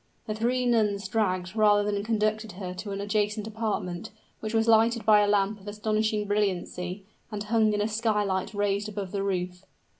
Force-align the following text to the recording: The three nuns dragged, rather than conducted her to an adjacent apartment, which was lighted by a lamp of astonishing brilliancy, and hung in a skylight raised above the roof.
The 0.25 0.33
three 0.33 0.65
nuns 0.65 1.07
dragged, 1.07 1.55
rather 1.55 1.83
than 1.83 2.03
conducted 2.03 2.53
her 2.53 2.73
to 2.73 2.89
an 2.89 2.99
adjacent 2.99 3.45
apartment, 3.45 4.09
which 4.39 4.55
was 4.55 4.67
lighted 4.67 5.05
by 5.05 5.19
a 5.21 5.27
lamp 5.27 5.59
of 5.59 5.67
astonishing 5.67 6.25
brilliancy, 6.27 7.05
and 7.31 7.43
hung 7.43 7.71
in 7.71 7.81
a 7.81 7.87
skylight 7.87 8.55
raised 8.55 8.89
above 8.89 9.11
the 9.11 9.21
roof. 9.21 9.63